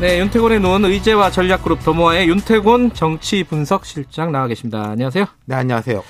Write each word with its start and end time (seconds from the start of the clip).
네, 0.00 0.20
윤태곤의 0.20 0.60
눈 0.60 0.84
의제와 0.84 1.30
전략그룹 1.30 1.82
도모아의 1.82 2.28
윤태곤 2.28 2.92
정치 2.94 3.42
분석 3.42 3.84
실장 3.84 4.30
나와 4.30 4.46
계십니다. 4.46 4.90
안녕하세요. 4.90 5.24
네, 5.46 5.56
안녕하세요. 5.56 6.04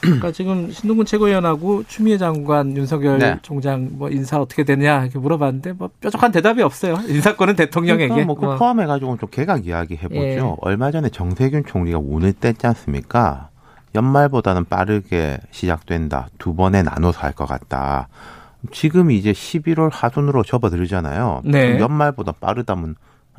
그러니까 0.00 0.32
지금 0.32 0.70
신동근 0.72 1.04
최고위원하고 1.04 1.84
추미애 1.86 2.16
장관, 2.16 2.74
윤석열 2.74 3.18
네. 3.18 3.38
총장 3.42 3.90
뭐 3.92 4.08
인사 4.08 4.40
어떻게 4.40 4.64
되냐 4.64 5.02
이렇게 5.02 5.18
물어봤는데 5.18 5.72
뭐 5.74 5.90
뾰족한 6.00 6.32
대답이 6.32 6.62
없어요. 6.62 6.98
인사권은 7.08 7.56
대통령에게. 7.56 8.08
그러니까 8.08 8.26
뭐그 8.26 8.44
뭐. 8.46 8.56
포함해가지고 8.56 9.18
좀 9.18 9.28
개각 9.30 9.66
이야기 9.66 9.96
해보죠. 9.96 10.18
예. 10.22 10.40
얼마 10.62 10.90
전에 10.90 11.10
정세균 11.10 11.64
총리가 11.66 11.98
운을 12.02 12.32
뗐지 12.32 12.64
않습니까? 12.64 13.50
연말보다는 13.94 14.64
빠르게 14.64 15.36
시작된다. 15.50 16.28
두 16.38 16.54
번에 16.54 16.82
나눠서 16.82 17.20
할 17.20 17.32
것 17.34 17.44
같다. 17.46 18.08
지금 18.72 19.10
이제 19.10 19.32
11월 19.32 19.90
하순으로 19.92 20.42
접어들잖아요. 20.42 21.42
네. 21.44 21.78
연말보다 21.78 22.32
빠르다면 22.32 22.84
한 22.84 22.96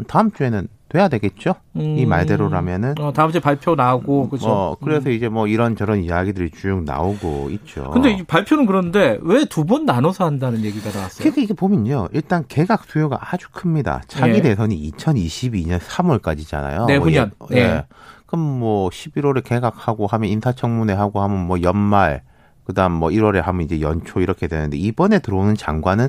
다음 0.08 0.32
주에는 0.32 0.68
돼야 0.90 1.10
되겠죠? 1.10 1.56
이 1.76 2.04
음. 2.06 2.10
말대로라면은. 2.10 2.96
어, 3.00 3.12
다음 3.12 3.32
주에 3.32 3.42
발표 3.42 3.76
나오고 3.76 4.30
그죠. 4.30 4.48
어, 4.50 4.76
그래서 4.82 5.10
이제 5.10 5.28
뭐 5.28 5.48
이런 5.48 5.76
저런 5.76 6.02
이야기들이 6.02 6.52
쭉 6.52 6.84
나오고 6.86 7.50
있죠. 7.52 7.90
근데 7.92 8.12
이 8.14 8.24
발표는 8.24 8.66
그런데 8.66 9.18
왜 9.22 9.44
두 9.46 9.66
번 9.66 9.86
나눠서 9.86 10.26
한다는 10.26 10.64
얘기가 10.64 10.92
나왔어요? 10.92 11.32
이게 11.36 11.54
보면요. 11.54 12.08
일단 12.14 12.46
개각 12.48 12.86
수요가 12.86 13.20
아주 13.20 13.48
큽니다. 13.52 14.04
차기 14.08 14.36
예. 14.36 14.42
대선이 14.42 14.92
2022년 14.92 15.80
3월까지잖아요. 15.80 16.86
내후년. 16.86 17.32
뭐 17.38 17.48
예. 17.52 17.58
예. 17.58 17.86
그럼 18.26 18.60
뭐 18.60 18.90
11월에 18.90 19.44
개각하고 19.44 20.08
하면 20.08 20.30
인사청문회 20.30 20.94
하고 20.94 21.22
하면 21.22 21.48
뭐 21.48 21.62
연말 21.64 22.22
그다음 22.66 22.94
뭐 22.94 23.10
1월에 23.10 23.42
하면 23.42 23.62
이제 23.66 23.80
연초 23.82 24.20
이렇게 24.22 24.48
되는데 24.48 24.78
이번에 24.78 25.20
들어오는 25.20 25.56
장관은 25.56 26.08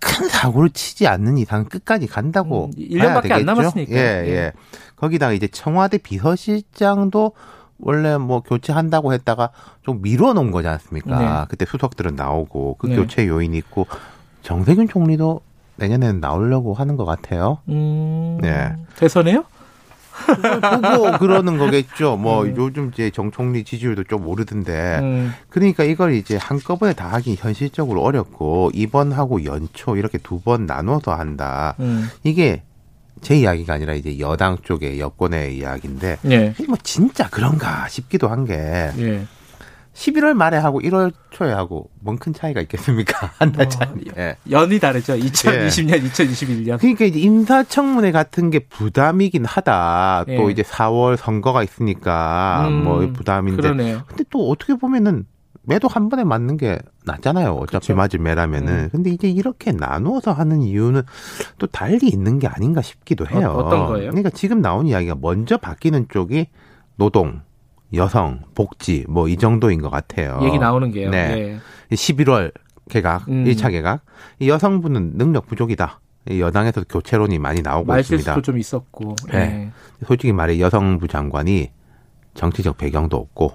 큰 0.00 0.28
사고를 0.28 0.70
치지 0.70 1.06
않는 1.06 1.38
이상 1.38 1.64
끝까지 1.64 2.06
간다고 2.06 2.66
음, 2.66 2.72
1 2.76 2.98
년밖에 2.98 3.28
봐야 3.28 3.38
안 3.38 3.46
되겠죠? 3.46 3.60
남았으니까. 3.62 3.92
예, 3.92 4.24
예. 4.26 4.30
예. 4.30 4.52
거기다가 4.96 5.32
이제 5.32 5.48
청와대 5.48 5.98
비서실장도 5.98 7.32
원래 7.78 8.18
뭐 8.18 8.40
교체한다고 8.40 9.12
했다가 9.14 9.50
좀 9.82 10.02
미뤄 10.02 10.32
놓은 10.34 10.50
거지 10.50 10.68
않습니까? 10.68 11.18
네. 11.18 11.46
그때 11.48 11.64
수석들은 11.64 12.14
나오고 12.16 12.76
그 12.78 12.88
네. 12.88 12.96
교체 12.96 13.26
요인이 13.26 13.56
있고 13.56 13.86
정세균 14.42 14.88
총리도 14.88 15.40
내년에는 15.76 16.20
나오려고 16.20 16.74
하는 16.74 16.96
것 16.96 17.06
같아요. 17.06 17.58
음, 17.68 18.38
네. 18.42 18.74
대선에요? 18.96 19.44
보고 20.36 21.18
그러는 21.18 21.58
거겠죠. 21.58 22.16
뭐 22.16 22.46
요즘 22.48 22.90
이제 22.92 23.10
정 23.10 23.30
총리 23.30 23.64
지지율도 23.64 24.04
좀 24.04 24.26
오르던데. 24.26 24.98
음, 25.00 25.32
그러니까 25.48 25.84
이걸 25.84 26.14
이제 26.14 26.36
한꺼번에 26.36 26.92
다 26.92 27.08
하기 27.12 27.36
현실적으로 27.38 28.02
어렵고 28.02 28.70
이번하고 28.74 29.44
연초 29.44 29.96
이렇게 29.96 30.18
두 30.18 30.40
번 30.40 30.64
나눠서 30.66 31.12
한다. 31.14 31.74
음. 31.80 32.08
이게 32.24 32.62
제 33.20 33.36
이야기가 33.36 33.74
아니라 33.74 33.92
이제 33.92 34.18
여당 34.18 34.56
쪽의 34.62 34.98
여권의 34.98 35.58
이야기인데 35.58 36.16
예. 36.30 36.54
뭐 36.66 36.78
진짜 36.82 37.28
그런가 37.28 37.86
싶기도 37.88 38.28
한 38.28 38.46
게 38.46 38.54
예. 38.54 39.26
11월 39.94 40.34
말에 40.34 40.56
하고 40.56 40.80
1월 40.80 41.12
초에 41.30 41.52
하고 41.52 41.90
뭔 42.00 42.16
큰 42.18 42.32
차이가 42.32 42.60
있겠습니까? 42.60 43.32
한달 43.38 43.68
차이. 43.68 43.88
예. 44.16 44.36
연이 44.50 44.78
다르죠. 44.78 45.14
2020년, 45.14 46.02
2021년. 46.10 46.78
그러니까 46.78 47.04
이제 47.04 47.18
인사청문회 47.18 48.12
같은 48.12 48.50
게 48.50 48.60
부담이긴 48.60 49.44
하다. 49.44 50.24
예. 50.28 50.36
또 50.36 50.50
이제 50.50 50.62
4월 50.62 51.16
선거가 51.16 51.62
있으니까 51.62 52.66
음, 52.68 52.84
뭐 52.84 52.98
부담인데. 53.12 53.62
그러네요. 53.62 54.02
근데 54.06 54.24
또 54.30 54.48
어떻게 54.50 54.74
보면은 54.74 55.26
매도 55.62 55.88
한 55.88 56.08
번에 56.08 56.24
맞는 56.24 56.56
게 56.56 56.78
낫잖아요. 57.04 57.52
어차피 57.54 57.88
그쵸. 57.88 57.96
맞을 57.96 58.20
매라면은. 58.20 58.72
음. 58.72 58.88
근데 58.92 59.10
이제 59.10 59.28
이렇게 59.28 59.72
나누어서 59.72 60.32
하는 60.32 60.62
이유는 60.62 61.02
또 61.58 61.66
달리 61.66 62.08
있는 62.08 62.38
게 62.38 62.46
아닌가 62.46 62.80
싶기도 62.80 63.26
해요. 63.26 63.50
어, 63.50 63.58
어떤 63.64 63.86
거예요? 63.86 64.10
그러니까 64.10 64.30
지금 64.30 64.62
나온 64.62 64.86
이야기가 64.86 65.16
먼저 65.20 65.56
바뀌는 65.58 66.06
쪽이 66.10 66.46
노동, 66.96 67.42
여성, 67.94 68.40
복지 68.54 69.04
뭐 69.08 69.28
이 69.28 69.36
정도인 69.36 69.80
것 69.80 69.90
같아요. 69.90 70.38
얘기 70.42 70.58
나오는 70.58 70.90
게요. 70.90 71.10
네. 71.10 71.60
예. 71.90 71.94
11월 71.96 72.52
개각, 72.88 73.28
음. 73.28 73.46
일 73.46 73.54
1차 73.54 73.70
개각. 73.70 74.02
이 74.38 74.48
여성분은 74.48 75.12
능력 75.16 75.46
부족이다. 75.46 76.00
이 76.28 76.40
여당에서 76.40 76.84
교체론이 76.88 77.38
많이 77.38 77.62
나오고 77.62 77.96
있습니다. 77.98 78.30
말실수도 78.32 78.42
좀 78.42 78.58
있었고. 78.58 79.16
네. 79.32 79.70
솔직히 80.06 80.32
말해 80.32 80.60
여성부 80.60 81.08
장관이 81.08 81.70
정치적 82.34 82.76
배경도 82.78 83.16
없고 83.16 83.52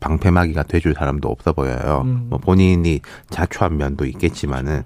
방패막이가 0.00 0.64
돼줄 0.64 0.94
사람도 0.94 1.28
없어 1.28 1.52
보여요. 1.52 2.02
음. 2.04 2.26
뭐 2.28 2.38
본인이 2.38 3.00
자초한 3.30 3.76
면도 3.76 4.04
있겠지만은 4.06 4.82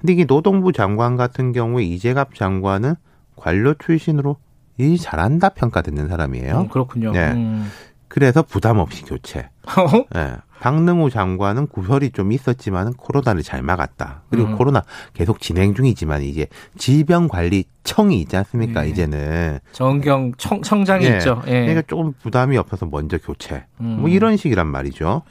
근데 0.00 0.12
이게 0.12 0.24
노동부 0.24 0.72
장관 0.72 1.16
같은 1.16 1.52
경우에 1.52 1.84
이재갑 1.84 2.34
장관은 2.34 2.94
관료 3.34 3.74
출신으로 3.74 4.36
일 4.78 4.98
잘한다 4.98 5.50
평가 5.50 5.82
듣는 5.82 6.08
사람이에요. 6.08 6.60
음, 6.60 6.68
그렇군요. 6.68 7.12
네. 7.12 7.32
음. 7.32 7.68
그래서 8.12 8.42
부담 8.42 8.76
없이 8.78 9.04
교체. 9.06 9.48
어? 9.66 10.04
예. 10.18 10.36
박능우 10.60 11.08
장관은 11.08 11.66
구설이 11.68 12.10
좀 12.10 12.30
있었지만은 12.30 12.92
코로나를 12.92 13.42
잘 13.42 13.62
막았다. 13.62 14.24
그리고 14.28 14.48
음. 14.50 14.56
코로나 14.58 14.84
계속 15.14 15.40
진행 15.40 15.74
중이지만 15.74 16.22
이제 16.22 16.46
질병관리청이 16.76 18.20
있지 18.20 18.36
않습니까? 18.36 18.82
네. 18.82 18.90
이제는 18.90 19.58
정경 19.72 20.32
청, 20.36 20.60
청장이 20.60 21.06
예. 21.06 21.16
있죠. 21.16 21.42
예. 21.46 21.60
그러니까 21.62 21.82
조금 21.88 22.12
부담이 22.22 22.58
없어서 22.58 22.84
먼저 22.86 23.16
교체. 23.16 23.64
음. 23.80 23.96
뭐 24.00 24.10
이런 24.10 24.36
식이란 24.36 24.66
말이죠. 24.68 25.22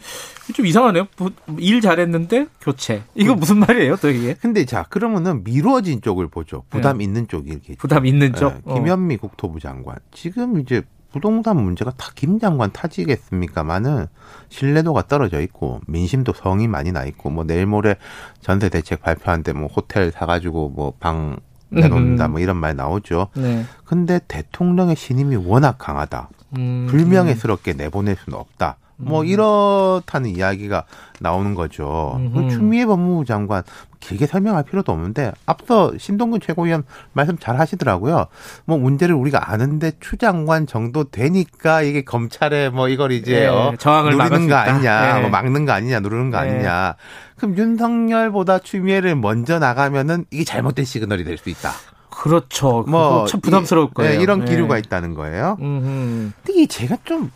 좀 0.56 0.66
이상하네요. 0.66 1.06
부- 1.16 1.32
일 1.60 1.82
잘했는데 1.82 2.48
교체. 2.60 2.96
음. 2.96 3.02
이거 3.14 3.36
무슨 3.36 3.60
말이에요, 3.60 3.98
또 3.98 4.10
이게? 4.10 4.34
근데 4.34 4.66
자 4.66 4.84
그러면은 4.90 5.44
미뤄진 5.44 6.02
쪽을 6.02 6.30
보죠. 6.30 6.64
부담 6.72 7.00
있는 7.00 7.28
쪽이 7.28 7.48
이렇게. 7.52 7.68
네. 7.70 7.76
부담 7.78 8.06
있는 8.08 8.34
쪽. 8.34 8.54
예, 8.68 8.74
김현미 8.74 9.18
국토부 9.18 9.60
장관. 9.60 9.96
지금 10.12 10.60
이제 10.60 10.82
부동산 11.12 11.58
문제가 11.58 11.92
다 11.98 12.12
김 12.16 12.40
장관 12.40 12.72
탓이겠습니까마는 12.72 14.08
신뢰도가 14.50 15.08
떨어져 15.08 15.42
있고 15.42 15.82
민심도 15.88 16.34
성이 16.34 16.68
많이 16.68 16.92
나 16.92 17.04
있고 17.06 17.30
뭐 17.30 17.44
내일 17.44 17.66
모레 17.66 17.96
전세 18.42 18.70
대책 18.70 19.02
발표한데 19.02 19.54
뭐 19.54 19.68
호텔 19.68 20.12
사가지고 20.12 20.70
뭐방 20.70 21.38
내놓는다 21.70 22.26
음. 22.28 22.32
뭐 22.32 22.40
이런 22.40 22.58
말 22.58 22.76
나오죠. 22.76 23.30
네. 23.36 23.64
근데 23.86 24.20
대통령의 24.28 24.96
신임이 24.96 25.38
워낙 25.38 25.78
강하다. 25.78 26.30
음, 26.58 26.88
불명예스럽게 26.90 27.74
내보낼 27.74 28.18
수는 28.18 28.38
없다. 28.38 28.78
뭐 29.02 29.24
이렇다는 29.24 30.30
이야기가 30.30 30.84
나오는 31.20 31.54
거죠. 31.56 32.14
음흠. 32.18 32.34
그 32.34 32.50
추미애 32.50 32.86
법무부 32.86 33.26
장관 33.26 33.64
길게 34.00 34.26
설명할 34.26 34.64
필요도 34.64 34.92
없는데 34.92 35.32
앞서 35.46 35.92
신동근 35.98 36.40
최고위원 36.40 36.84
말씀 37.14 37.38
잘 37.38 37.60
하시더라고요. 37.60 38.26
뭐 38.66 38.78
문제를 38.80 39.14
우리가 39.14 39.52
아는데 39.52 39.92
추 40.00 40.18
장관 40.18 40.66
정도 40.66 41.04
되니까 41.04 41.84
이게 41.84 42.04
검찰에 42.04 42.70
뭐 42.70 42.88
이걸 42.90 43.12
이제 43.12 43.44
예, 43.44 43.48
어, 43.48 43.74
누리는 43.84 44.42
수 44.42 44.48
거. 44.50 44.56
아니냐, 44.56 45.18
예. 45.18 45.22
뭐 45.22 45.30
막는 45.30 45.66
거 45.66 45.72
아니냐, 45.74 46.00
누르는 46.00 46.32
거 46.32 46.38
예. 46.38 46.42
아니냐. 46.50 46.96
그럼 47.38 47.58
윤석열보다 47.58 48.60
추미애를 48.60 49.16
먼저 49.16 49.60
나가면은 49.60 50.26
이게 50.32 50.44
잘못된 50.44 50.86
시그널이 50.86 51.24
될 51.24 51.38
수 51.38 51.50
있다. 51.50 51.72
그렇죠. 52.10 52.84
뭐뭐참 52.88 53.42
부담스러울 53.42 53.88
이- 53.92 53.94
거예요. 53.94 54.20
예, 54.20 54.22
이런 54.22 54.42
예. 54.42 54.46
기류가 54.46 54.78
있다는 54.78 55.14
거예요. 55.16 55.58
음흠. 55.60 56.32
근데 56.44 56.54
이게 56.54 56.68
제가 56.68 56.98
좀 57.04 57.32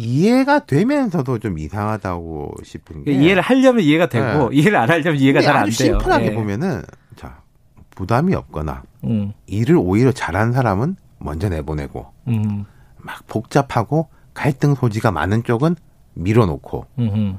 이해가 0.00 0.60
되면서도 0.66 1.38
좀 1.38 1.58
이상하다고 1.58 2.54
싶은 2.64 3.04
게 3.04 3.12
이해를 3.12 3.42
하려면 3.42 3.82
이해가 3.82 4.08
되고 4.08 4.52
이해를 4.52 4.76
안 4.78 4.88
하려면 4.90 5.16
이해가 5.20 5.40
잘 5.42 5.56
안 5.56 5.64
돼요. 5.64 5.70
심플하게 5.72 6.26
예. 6.26 6.34
보면은 6.34 6.82
자 7.16 7.40
부담이 7.90 8.34
없거나 8.34 8.82
음, 9.04 9.32
일을 9.46 9.76
오히려 9.78 10.12
잘한 10.12 10.52
사람은 10.52 10.96
먼저 11.18 11.48
내보내고 11.48 12.06
음, 12.28 12.64
막 12.98 13.26
복잡하고 13.26 14.08
갈등 14.32 14.74
소지가 14.74 15.10
많은 15.12 15.44
쪽은 15.44 15.76
밀어놓고 16.14 16.86
음흠. 16.98 17.34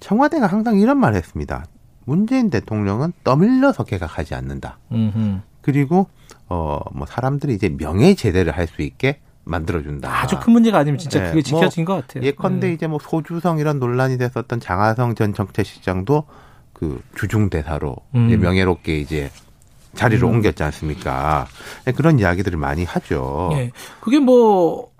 청와대가 0.00 0.46
항상 0.46 0.78
이런 0.78 0.98
말을 0.98 1.16
했습니다. 1.16 1.64
문재인 2.04 2.50
대통령은 2.50 3.12
떠밀려서 3.24 3.84
개각하지 3.84 4.34
않는다. 4.34 4.78
음흠. 4.92 5.40
그리고 5.62 6.08
어 6.48 6.78
뭐 6.92 7.06
사람들이 7.06 7.54
이제 7.54 7.68
명예 7.70 8.14
제대를 8.14 8.56
할 8.56 8.68
수 8.68 8.82
있게 8.82 9.20
만들어준다. 9.44 10.10
아주 10.22 10.38
큰 10.40 10.52
문제가 10.52 10.78
아니면 10.78 10.98
진짜 10.98 11.20
네, 11.20 11.28
그게 11.30 11.42
지켜진 11.42 11.84
것 11.84 11.94
같아요. 11.94 12.24
예컨대 12.24 12.68
음. 12.68 12.72
이제 12.72 12.86
뭐 12.86 12.98
소주성 13.00 13.58
이런 13.58 13.78
논란이 13.78 14.18
됐었던 14.18 14.60
장하성 14.60 15.14
전 15.14 15.34
정책실장도 15.34 16.24
그 16.72 17.02
주중 17.14 17.50
대사로 17.50 17.96
음. 18.14 18.26
이제 18.26 18.36
명예롭게 18.36 18.98
이제 18.98 19.30
자리를 19.94 20.26
음. 20.26 20.34
옮겼지 20.36 20.62
않습니까? 20.62 21.46
네, 21.84 21.92
그런 21.92 22.18
이야기들을 22.18 22.58
많이 22.58 22.84
하죠. 22.84 23.50
예. 23.52 23.70
그게 24.00 24.18
뭐 24.18 24.90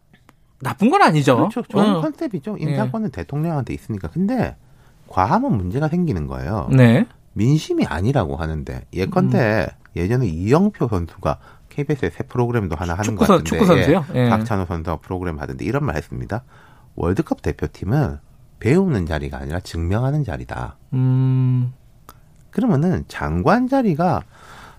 나쁜 0.61 0.91
건 0.91 1.03
아니죠. 1.03 1.37
그렇죠. 1.37 1.63
좋은 1.63 1.97
어. 1.97 2.01
컨셉이죠. 2.01 2.57
인사권은 2.59 3.11
대통령한테 3.11 3.75
있으니까. 3.75 4.09
근데 4.09 4.57
과하면 5.09 5.57
문제가 5.57 5.89
생기는 5.89 6.27
거예요. 6.27 6.69
네. 6.73 7.07
민심이 7.35 7.85
아니라고 7.85 8.37
하는데 8.37 8.87
예컨대 8.93 9.69
예전에 9.97 10.27
이영표 10.27 10.89
선수가 10.89 11.39
KBS의 11.69 12.11
새 12.13 12.25
프로그램도 12.25 12.77
하나 12.77 12.95
하는 12.95 13.17
것 13.17 13.25
축구 13.25 13.27
선 13.27 13.37
같은데 13.39 13.51
축구 13.51 13.67
선수요? 13.67 14.05
예. 14.15 14.29
박찬호 14.29 14.67
선수가 14.67 14.97
프로그램 14.99 15.39
하던데 15.39 15.65
이런 15.65 15.85
말 15.85 15.97
했습니다. 15.97 16.45
월드컵 16.95 17.43
대표팀은 17.43 18.19
배우는 18.61 19.07
자리가 19.07 19.39
아니라 19.39 19.61
증명하는 19.61 20.25
자리다. 20.25 20.77
음. 20.93 21.73
그러면은 22.51 23.05
장관 23.09 23.69
자리가 23.69 24.23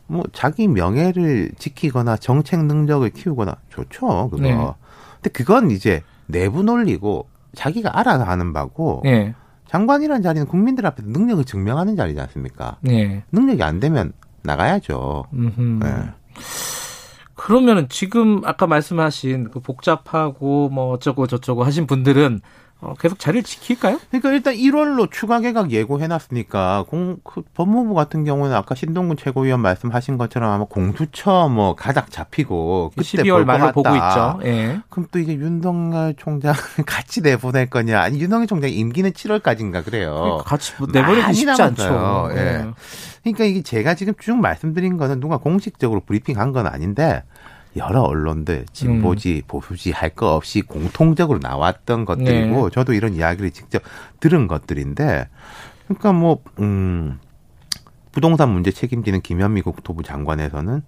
뭐 0.07 0.23
자기 0.31 0.67
명예를 0.67 1.51
지키거나 1.57 2.17
정책 2.17 2.63
능력을 2.65 3.09
키우거나 3.09 3.57
좋죠. 3.69 4.29
그거. 4.29 4.41
네. 4.41 4.56
근데 4.56 5.29
그건 5.31 5.71
이제 5.71 6.03
내부 6.27 6.63
논리고 6.63 7.27
자기가 7.53 7.97
알아서 8.00 8.23
하는 8.23 8.53
바고 8.53 9.01
예. 9.06 9.33
장관이라는 9.67 10.21
자리는 10.21 10.47
국민들 10.47 10.85
앞에서 10.85 11.09
능력을 11.09 11.44
증명하는 11.44 11.95
자리지 11.95 12.19
않습니까? 12.21 12.77
예. 12.88 13.23
능력이 13.31 13.63
안 13.63 13.79
되면 13.79 14.13
나가야죠. 14.45 15.25
네. 15.31 16.13
그러면은 17.36 17.88
지금 17.89 18.42
아까 18.45 18.65
말씀하신 18.65 19.51
그 19.51 19.59
복잡하고 19.59 20.69
뭐 20.69 20.92
어쩌고 20.94 21.27
저쩌고 21.27 21.63
하신 21.63 21.86
분들은 21.86 22.39
어, 22.39 22.42
계속 22.99 23.19
자리를 23.19 23.43
지킬까요? 23.43 23.99
그러니까 24.09 24.31
일단 24.31 24.53
1월로 24.53 25.09
추가 25.11 25.39
개각 25.39 25.71
예고해놨으니까 25.71 26.85
공, 26.87 27.17
그 27.23 27.41
법무부 27.53 27.93
같은 27.93 28.23
경우는 28.23 28.55
아까 28.55 28.75
신동근 28.75 29.17
최고위원 29.17 29.59
말씀하신 29.61 30.17
것처럼 30.17 30.51
아마 30.51 30.65
공수처 30.65 31.49
뭐 31.49 31.75
가닥 31.75 32.11
잡히고 32.11 32.91
그때 32.95 33.23
12월 33.23 33.45
볼것 33.45 33.45
말로 33.45 33.71
보고. 33.71 33.89
있죠. 33.89 34.39
예. 34.45 34.79
그럼 34.89 35.07
또 35.11 35.19
이제 35.19 35.33
윤석열 35.33 36.13
총장 36.17 36.53
같이 36.85 37.21
내보낼 37.21 37.69
거냐? 37.69 37.99
아니 38.01 38.19
윤석열 38.19 38.47
총장 38.47 38.69
임기는 38.69 39.11
7월까지인가 39.11 39.83
그래요. 39.83 40.41
같이 40.45 40.73
뭐 40.77 40.88
많이 40.91 41.33
쉽지. 41.33 41.61
않죠. 41.61 42.29
예. 42.33 42.65
그러니까 43.23 43.43
이게 43.45 43.61
제가 43.63 43.95
지금 43.95 44.13
쭉 44.19 44.35
말씀드린 44.38 44.97
거는 44.97 45.19
누가 45.19 45.38
공식적으로 45.38 46.01
브리핑한 46.01 46.51
건 46.51 46.67
아닌데 46.67 47.23
여러 47.75 48.01
언론들 48.01 48.66
진보지 48.72 49.44
음. 49.44 49.48
보수지 49.48 49.92
할 49.92 50.16
거 50.16 50.33
없이 50.33 50.62
공통적으로 50.62 51.39
나왔던 51.42 52.06
것들이고 52.06 52.69
네. 52.69 52.74
저도 52.74 52.94
이런 52.94 53.16
이야기를 53.16 53.51
직접 53.51 53.81
들은 54.22 54.48
것들인데 54.48 55.27
그러니까 55.88 56.13
뭐 56.13 56.42
음, 56.60 57.19
부동산 58.13 58.50
문제 58.50 58.72
책임지는 58.72 59.22
김현미 59.22 59.62
국토부 59.62 60.04
장관에서는 60.04 60.77
격, 60.77 60.83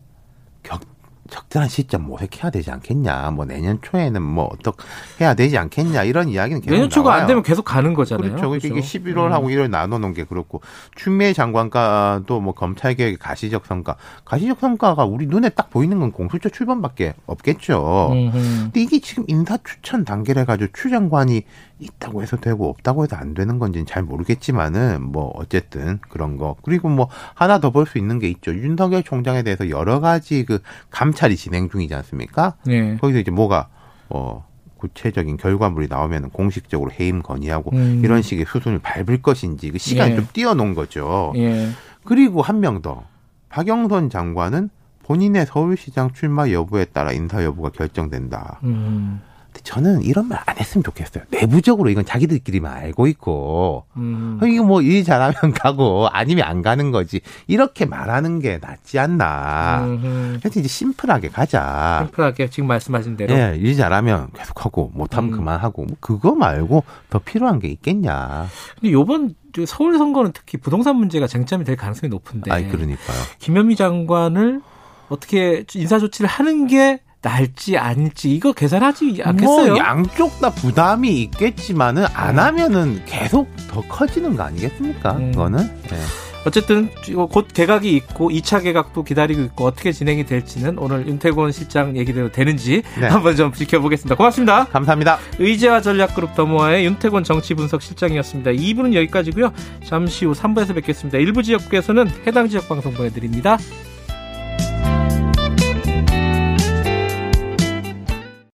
적절한 1.29 1.69
시점 1.69 2.03
모색해야 2.03 2.49
되지 2.51 2.71
않겠냐. 2.71 3.31
뭐 3.31 3.45
내년 3.45 3.79
초에는 3.81 4.21
뭐 4.21 4.49
어떻게 4.51 4.83
해야 5.21 5.33
되지 5.33 5.57
않겠냐. 5.57 6.03
이런 6.03 6.29
이야기는 6.29 6.61
계속 6.61 6.73
내년 6.73 6.89
초가 6.89 7.09
나와요. 7.09 7.21
안 7.21 7.27
되면 7.27 7.43
계속 7.43 7.63
가는 7.63 7.93
거잖아요. 7.93 8.29
그렇죠. 8.29 8.49
그러니까 8.49 8.67
이게 8.67 8.79
11월하고 8.79 9.43
음. 9.43 9.47
1월 9.47 9.69
나눠 9.69 9.99
놓은 9.99 10.13
게 10.13 10.23
그렇고 10.23 10.61
추미애 10.95 11.33
장관과도 11.33 12.39
뭐 12.39 12.53
검찰 12.53 12.95
개혁의 12.95 13.17
가시적 13.17 13.65
성과, 13.65 13.95
가시적 14.25 14.59
성과가 14.59 15.05
우리 15.05 15.27
눈에 15.27 15.49
딱 15.49 15.69
보이는 15.69 15.99
건 15.99 16.11
공수처 16.11 16.49
출범밖에 16.49 17.13
없겠죠. 17.25 18.09
음흠. 18.11 18.31
근데 18.63 18.81
이게 18.81 18.99
지금 18.99 19.23
인사 19.27 19.57
추천 19.57 20.05
단계를 20.05 20.41
해가지고 20.43 20.71
추 20.73 20.89
장관이 20.89 21.43
있다고 21.79 22.21
해서 22.21 22.37
되고 22.37 22.69
없다고 22.69 23.03
해서 23.03 23.15
안 23.15 23.33
되는 23.33 23.59
건지는 23.59 23.85
잘 23.85 24.03
모르겠지만은 24.03 25.01
뭐 25.03 25.31
어쨌든 25.35 25.99
그런 26.09 26.37
거 26.37 26.55
그리고 26.63 26.89
뭐 26.89 27.07
하나 27.35 27.59
더 27.59 27.69
볼 27.71 27.85
수 27.85 27.97
있는 27.97 28.17
게 28.19 28.27
있죠 28.29 28.51
윤석열 28.53 29.03
총장에 29.03 29.43
대해서 29.43 29.69
여러 29.69 29.99
가지 29.99 30.43
그 30.45 30.59
감찰이 30.89 31.35
진행 31.35 31.69
중이지 31.69 31.93
않습니까? 31.95 32.55
예. 32.67 32.95
거기서 32.97 33.19
이제 33.19 33.29
뭐가 33.31 33.67
어 34.09 34.45
구체적인 34.77 35.37
결과물이 35.37 35.87
나오면 35.89 36.29
공식적으로 36.31 36.91
해임 36.99 37.21
건의하고 37.21 37.71
음. 37.73 38.01
이런 38.03 38.21
식의 38.21 38.45
수순을 38.47 38.79
밟을 38.79 39.21
것인지 39.21 39.71
그 39.71 39.77
시간 39.77 40.11
예. 40.11 40.15
좀 40.15 40.27
띄워놓은 40.33 40.73
거죠. 40.75 41.33
예. 41.35 41.69
그리고 42.03 42.41
한 42.41 42.59
명 42.59 42.81
더. 42.81 43.03
박영선 43.49 44.09
장관은 44.09 44.69
본인의 45.03 45.45
서울시장 45.45 46.11
출마 46.13 46.49
여부에 46.51 46.85
따라 46.85 47.11
인사 47.11 47.43
여부가 47.43 47.69
결정된다. 47.69 48.59
음. 48.63 49.21
저는 49.63 50.01
이런 50.03 50.27
말 50.27 50.37
안 50.45 50.57
했으면 50.57 50.83
좋겠어요. 50.83 51.23
내부적으로 51.29 51.89
이건 51.89 52.05
자기들끼리만 52.05 52.71
알고 52.71 53.07
있고, 53.07 53.83
음. 53.97 54.39
이거 54.43 54.63
뭐 54.63 54.81
일 54.81 55.03
잘하면 55.03 55.53
가고 55.53 56.07
아니면 56.11 56.45
안 56.47 56.61
가는 56.61 56.91
거지. 56.91 57.21
이렇게 57.47 57.85
말하는 57.85 58.39
게 58.39 58.59
낫지 58.61 58.97
않나. 58.99 59.83
음흠. 59.85 60.37
그래서 60.39 60.59
이제 60.59 60.67
심플하게 60.69 61.29
가자. 61.29 62.03
심플하게 62.07 62.49
지금 62.49 62.67
말씀하신 62.67 63.17
대로 63.17 63.33
예, 63.33 63.55
일 63.57 63.75
잘하면 63.75 64.29
계속하고 64.33 64.91
못하면 64.93 65.31
음. 65.33 65.37
그만하고 65.37 65.85
뭐 65.85 65.97
그거 65.99 66.35
말고 66.35 66.83
더 67.09 67.19
필요한 67.19 67.59
게 67.59 67.67
있겠냐. 67.67 68.47
근데 68.79 68.91
요번 68.93 69.33
저 69.53 69.65
서울 69.65 69.97
선거는 69.97 70.31
특히 70.33 70.57
부동산 70.57 70.95
문제가 70.95 71.27
쟁점이 71.27 71.63
될 71.65 71.75
가능성이 71.75 72.09
높은데 72.09 72.51
아이 72.51 72.67
그러니까요. 72.69 73.17
김현미 73.39 73.75
장관을 73.75 74.61
어떻게 75.09 75.65
인사 75.75 75.99
조치를 75.99 76.29
하는 76.29 76.67
게 76.67 76.99
나을지 77.21 77.77
아닐지 77.77 78.31
이거 78.31 78.53
계산하지 78.53 79.21
않겠어요? 79.23 79.73
뭐 79.73 79.77
양쪽 79.77 80.39
다 80.39 80.49
부담이 80.51 81.21
있겠지만은 81.23 82.05
안 82.13 82.39
하면은 82.39 83.03
계속 83.05 83.49
더 83.69 83.81
커지는 83.81 84.35
거 84.35 84.43
아니겠습니까? 84.43 85.13
음. 85.13 85.31
그거는. 85.31 85.59
예. 85.59 86.27
어쨌든 86.45 86.89
곧 87.29 87.47
개각이 87.53 87.93
있고 87.93 88.29
2차 88.29 88.63
개각도 88.63 89.03
기다리고 89.03 89.41
있고 89.41 89.65
어떻게 89.65 89.91
진행이 89.91 90.25
될지는 90.25 90.77
오늘 90.77 91.05
윤태곤 91.05 91.51
실장 91.51 91.97
얘기대로 91.97 92.31
되는지 92.31 92.83
네. 92.99 93.07
한번 93.07 93.35
좀 93.35 93.51
지켜보겠습니다. 93.51 94.15
고맙습니다. 94.15 94.65
감사합니다. 94.65 95.17
의제와 95.39 95.81
전략그룹 95.81 96.35
더모아의 96.35 96.85
윤태곤 96.85 97.25
정치분석 97.25 97.81
실장이었습니다. 97.81 98.51
2부는 98.51 98.93
여기까지고요. 98.93 99.51
잠시 99.85 100.25
후 100.25 100.31
3부에서 100.31 100.73
뵙겠습니다. 100.75 101.17
일부 101.17 101.43
지역국에서는 101.43 102.09
해당 102.25 102.47
지역 102.47 102.69
방송 102.69 102.93
보내드립니다. 102.93 103.57